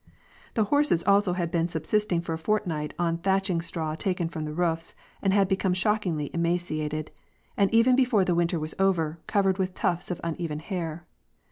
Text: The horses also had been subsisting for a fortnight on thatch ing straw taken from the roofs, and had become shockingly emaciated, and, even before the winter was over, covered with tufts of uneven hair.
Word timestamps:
The 0.55 0.63
horses 0.63 1.03
also 1.03 1.33
had 1.33 1.51
been 1.51 1.67
subsisting 1.67 2.21
for 2.21 2.33
a 2.33 2.37
fortnight 2.39 2.95
on 2.97 3.19
thatch 3.19 3.51
ing 3.51 3.61
straw 3.61 3.93
taken 3.93 4.29
from 4.29 4.45
the 4.45 4.51
roofs, 4.55 4.95
and 5.21 5.31
had 5.31 5.47
become 5.47 5.75
shockingly 5.75 6.31
emaciated, 6.33 7.11
and, 7.55 7.71
even 7.71 7.95
before 7.95 8.25
the 8.25 8.33
winter 8.33 8.59
was 8.59 8.73
over, 8.79 9.19
covered 9.27 9.59
with 9.59 9.75
tufts 9.75 10.09
of 10.09 10.19
uneven 10.23 10.57
hair. 10.57 11.05